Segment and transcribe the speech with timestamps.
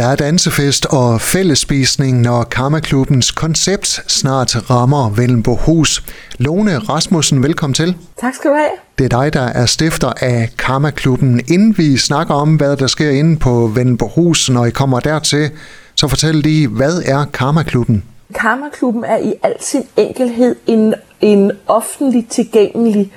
[0.00, 6.04] Der er dansefest og fællespisning, når Karmaklubbens koncept snart rammer Vellenbohus.
[6.38, 7.96] Lone Rasmussen, velkommen til.
[8.20, 8.70] Tak skal du have.
[8.98, 11.40] Det er dig, der er stifter af Karmaklubben.
[11.48, 15.50] Inden vi snakker om, hvad der sker inde på Vellenbohus, når I kommer dertil,
[15.94, 18.04] så fortæl lige, hvad er Karmaklubben?
[18.34, 23.12] Karmaklubben er i al sin enkelhed en, en offentlig tilgængelig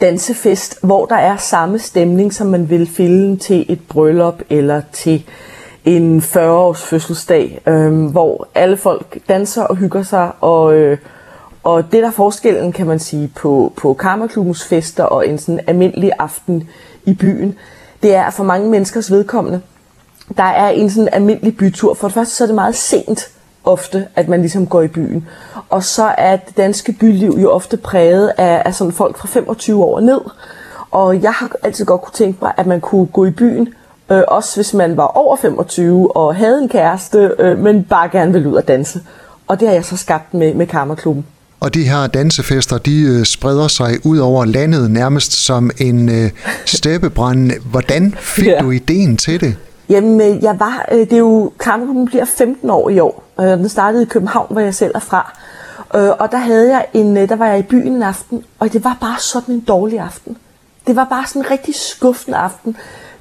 [0.00, 5.24] dansefest, hvor der er samme stemning, som man vil finde til et bryllup eller til
[5.88, 10.98] en 40-års fødselsdag, øh, hvor alle folk danser og hygger sig, og, øh,
[11.62, 15.60] og det der er forskellen, kan man sige, på, på Karmaklubbens fester og en sådan
[15.66, 16.68] almindelig aften
[17.04, 17.58] i byen,
[18.02, 19.60] det er, for mange menneskers vedkommende,
[20.36, 21.94] der er en sådan almindelig bytur.
[21.94, 23.30] For det første så er det meget sent
[23.64, 25.28] ofte, at man ligesom går i byen.
[25.68, 29.84] Og så er det danske byliv jo ofte præget af, af sådan folk fra 25
[29.84, 30.20] år ned.
[30.90, 33.74] Og jeg har altid godt kunne tænke mig, at man kunne gå i byen,
[34.10, 38.32] øh, også hvis man var over 25 og havde en kæreste, øh, men bare gerne
[38.32, 39.00] ville ud og danse.
[39.46, 41.26] Og det har jeg så skabt med, med Karmaklubben.
[41.60, 46.30] Og de her dansefester, de øh, spreder sig ud over landet nærmest som en øh,
[46.76, 47.50] steppebrand.
[47.70, 48.58] Hvordan fik ja.
[48.60, 49.56] du ideen til det?
[49.88, 53.24] Jamen, øh, jeg var, øh, det er jo, Karmaklubben bliver 15 år i år.
[53.38, 55.38] Den startede i København, hvor jeg selv er fra.
[55.90, 58.96] Og der, havde jeg en, der var jeg i byen en aften, og det var
[59.00, 60.36] bare sådan en dårlig aften.
[60.86, 62.76] Det var bare sådan en rigtig skuffende aften.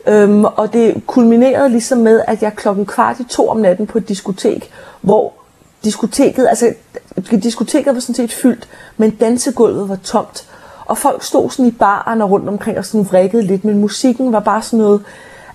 [0.07, 3.97] Øhm, og det kulminerede ligesom med, at jeg klokken kvart i to om natten på
[3.97, 4.69] et diskotek,
[5.01, 5.33] hvor
[5.83, 6.73] diskoteket, altså
[7.43, 10.45] diskoteket var sådan set fyldt, men dansegulvet var tomt.
[10.85, 14.33] Og folk stod sådan i baren og rundt omkring og sådan vrikkede lidt, men musikken
[14.33, 15.01] var bare sådan noget,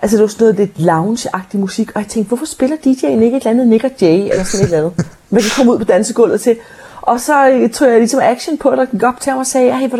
[0.03, 3.27] altså det var sådan noget lidt lounge-agtig musik, og jeg tænkte, hvorfor spiller DJ'en ikke
[3.27, 5.79] et eller andet Nick og Jay, eller sådan et eller andet, man kan komme ud
[5.79, 6.57] på dansegulvet til.
[7.03, 9.47] Og så øh, tog jeg ligesom action på det, og gik op til ham og
[9.47, 9.91] sagde, hey,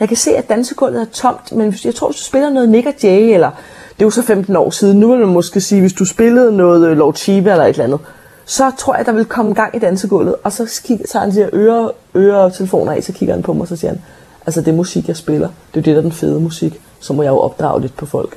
[0.00, 2.86] jeg kan se, at dansegulvet er tomt, men jeg tror, hvis du spiller noget Nick
[2.86, 3.50] og Jay, eller
[3.96, 5.00] det er jo så 15 år siden.
[5.00, 7.84] Nu vil man måske sige, hvis du spillede noget øh, Lord Chiba eller et eller
[7.84, 8.00] andet,
[8.44, 10.34] så tror jeg, der vil komme gang i dansegulvet.
[10.44, 13.68] Og så tager han de øre, øre telefoner af, så kigger han på mig, og
[13.68, 14.02] så siger han,
[14.46, 16.80] altså det musik, jeg spiller, det er det, der er den fede musik.
[17.00, 18.36] Så må jeg jo opdrage lidt på folk.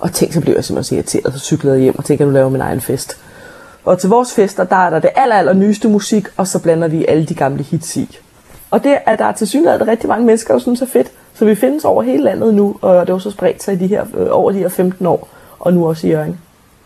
[0.00, 2.28] Og tænk, så blev jeg simpelthen så irriteret, så cyklede jeg hjem og tænkte, at
[2.28, 3.16] du laver min egen fest.
[3.84, 6.88] Og til vores fester, der er der det aller, aller nyeste musik, og så blander
[6.88, 8.18] vi alle de gamle hits i.
[8.70, 11.10] Og det er der til synligheden rigtig mange mennesker, der synes er fedt.
[11.38, 13.86] Så vi findes over hele landet nu, og det var så spredt sig i de
[13.86, 15.28] her, øh, over de her 15 år,
[15.58, 16.38] og nu også i Jørgen.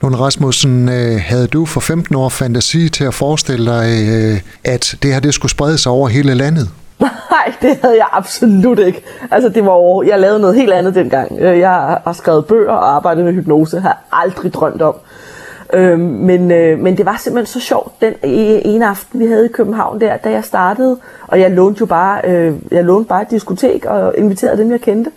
[0.03, 4.97] Lund Rasmussen, øh, havde du for 15 år fantasi til at forestille dig, øh, at
[5.03, 6.71] det her det skulle sprede sig over hele landet?
[7.31, 9.03] Nej, det havde jeg absolut ikke.
[9.31, 11.41] Altså, det var over, jeg lavede noget helt andet dengang.
[11.41, 11.71] Jeg
[12.05, 14.95] har skrevet bøger og arbejdet med hypnose, har aldrig drømt om.
[15.73, 19.45] Øh, men, øh, men det var simpelthen så sjovt den e, ene aften, vi havde
[19.47, 20.99] i København der, da jeg startede.
[21.27, 24.81] Og jeg lånte jo bare, øh, jeg lånte bare et diskotek og inviterede dem, jeg
[24.81, 25.11] kendte.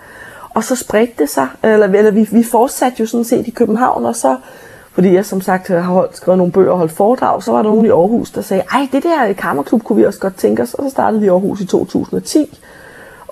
[0.53, 4.05] Og så spredte det sig, eller, eller vi, vi fortsatte jo sådan set i København,
[4.05, 4.37] og så,
[4.93, 7.69] fordi jeg som sagt har holdt, skrevet nogle bøger og holdt foredrag, så var der
[7.69, 10.73] nogen i Aarhus, der sagde, ej, det der kammerklub kunne vi også godt tænke os,
[10.73, 12.59] og så startede vi i Aarhus i 2010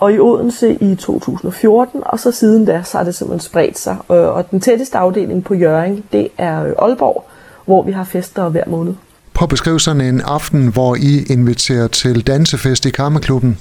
[0.03, 3.97] og i Odense i 2014, og så siden da, så har det simpelthen spredt sig.
[4.07, 7.25] Og den tætteste afdeling på Jørgen, det er Aalborg,
[7.65, 8.93] hvor vi har fester hver måned.
[9.33, 13.57] Prøv at beskrive sådan en aften, hvor I inviterer til dansefest i Kammerklubben.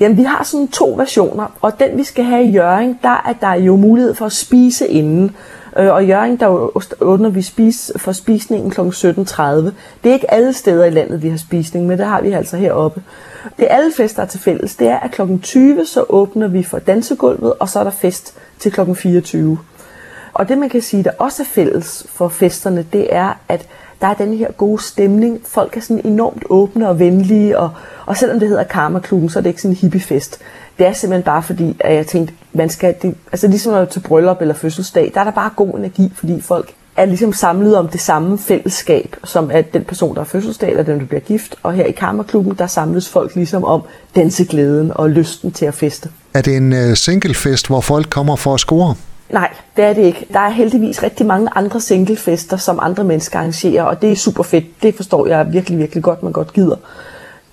[0.00, 3.32] Jamen, vi har sådan to versioner, og den vi skal have i Jørgen, der er
[3.40, 5.30] der jo mulighed for at spise inden.
[5.76, 8.80] Øh, og Jørgen, der åbner vi spis, for spisningen kl.
[8.80, 9.42] 17.30.
[9.42, 12.56] Det er ikke alle steder i landet, vi har spisning, men det har vi altså
[12.56, 13.02] heroppe.
[13.58, 15.22] Det alle fester er til fælles, det er, at kl.
[15.42, 18.94] 20 så åbner vi for dansegulvet, og så er der fest til kl.
[18.94, 19.58] 24.
[20.34, 23.68] Og det man kan sige, der også er fælles for festerne, det er, at
[24.02, 25.40] der er den her gode stemning.
[25.46, 27.70] Folk er sådan enormt åbne og venlige, og,
[28.06, 30.38] og selvom det hedder Karma-klubben, så er det ikke sådan en hippiefest.
[30.78, 34.00] Det er simpelthen bare fordi, at jeg tænkte, man skal, det, altså ligesom når til
[34.00, 37.88] bryllup eller fødselsdag, der er der bare god energi, fordi folk er ligesom samlet om
[37.88, 41.54] det samme fællesskab, som at den person, der er fødselsdag, eller den, der bliver gift.
[41.62, 43.82] Og her i Karma-klubben, der samles folk ligesom om
[44.16, 46.08] danseglæden og lysten til at feste.
[46.34, 48.94] Er det en øh, single singlefest, hvor folk kommer for at score?
[49.32, 50.26] Nej, det er det ikke.
[50.32, 54.42] Der er heldigvis rigtig mange andre singlefester, som andre mennesker arrangerer, og det er super
[54.42, 54.82] fedt.
[54.82, 56.76] Det forstår jeg virkelig, virkelig godt, man godt gider.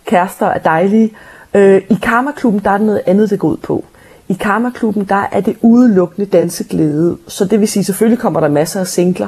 [0.06, 1.12] Kærester er dejlige.
[1.54, 3.86] Øh, I Karma-klubben, der er noget andet, det går ud på.
[4.28, 7.18] I Karma-klubben, der er det udelukkende danseglæde.
[7.28, 9.28] Så det vil sige, selvfølgelig kommer der masser af singler,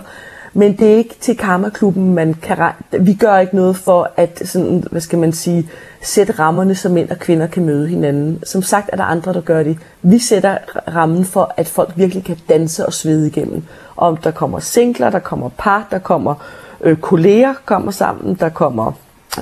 [0.53, 2.57] men det er ikke til karmaklubben, man kan...
[2.99, 5.69] Vi gør ikke noget for at, sådan, hvad skal man sige,
[6.01, 8.39] sætte rammerne, så mænd og kvinder kan møde hinanden.
[8.43, 9.77] Som sagt er der andre, der gør det.
[10.01, 10.57] Vi sætter
[10.95, 13.63] rammen for, at folk virkelig kan danse og svede igennem.
[13.97, 16.35] Om der kommer singler, der kommer par, der kommer
[16.81, 18.91] øh, kolleger kommer sammen, der kommer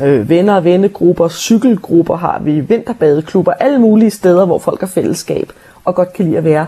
[0.04, 5.52] øh, venner og vennegrupper, cykelgrupper har vi, vinterbadeklubber, alle mulige steder, hvor folk har fællesskab
[5.86, 6.68] og godt kan lide at være.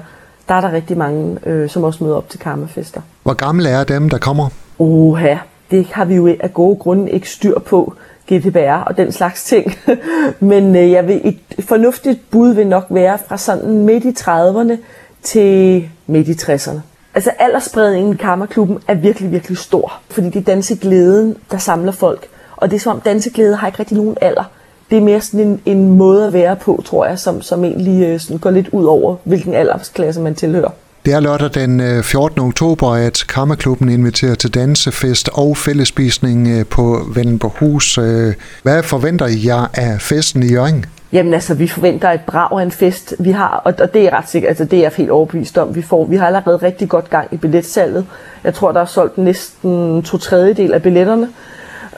[0.52, 3.02] Der er der rigtig mange, øh, som også møder op til karmafester.
[3.24, 4.50] Hvor gamle er dem, der kommer?
[4.80, 5.36] Oha,
[5.72, 7.94] det har vi jo af gode grunde ikke styr på,
[8.32, 9.74] GDPR og den slags ting.
[10.40, 14.78] Men øh, jeg vil, et fornuftigt bud vil nok være fra sådan midt i 30'erne
[15.24, 16.80] til midt i 60'erne.
[17.14, 22.28] Altså aldersspredningen i Kammerklubben er virkelig, virkelig stor, fordi det er danseglæden, der samler folk.
[22.58, 24.44] Og det er som om danseglæde har ikke rigtig nogen alder.
[24.92, 28.04] Det er mere sådan en, en måde at være på, tror jeg, som, som egentlig
[28.04, 30.72] øh, sådan går lidt ud over, hvilken aldersklasse man tilhører.
[31.06, 32.40] Det er lørdag den 14.
[32.40, 37.98] Øh, oktober, at Kammerklubben inviterer til dansefest og fællespisning øh, på Vellenborghus.
[37.98, 38.34] Øh,
[38.64, 40.86] hvad forventer I jer af festen i Jørgen?
[41.14, 43.14] Jamen altså, vi forventer et brag af en fest.
[43.20, 45.76] Vi har, og, og det er ret sikkert, altså det er jeg helt overbevist om,
[45.76, 46.06] vi får.
[46.06, 48.06] Vi har allerede rigtig godt gang i billetsalget.
[48.44, 51.30] Jeg tror, der er solgt næsten to tredjedel af billetterne.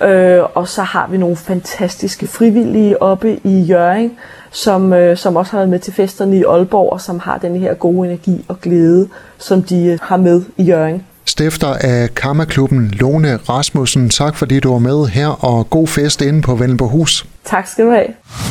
[0.02, 4.12] Øh, og så har vi nogle fantastiske frivillige oppe i Jørgen,
[4.52, 7.56] som, øh, som også har været med til festerne i Aalborg, og som har den
[7.56, 11.04] her gode energi og glæde, som de øh, har med i Jørgen.
[11.26, 16.42] Stifter af Kammerklubben, Lone Rasmussen, tak fordi du var med her, og god fest inde
[16.42, 17.26] på Vellenborghus.
[17.46, 18.08] Tak skal du have.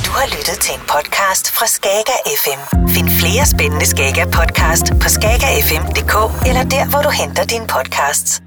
[0.07, 2.89] Du har lyttet til en podcast fra Skager FM.
[2.89, 6.15] Find flere spændende Skager podcast på skagerfm.dk
[6.49, 8.43] eller der, hvor du henter dine podcasts.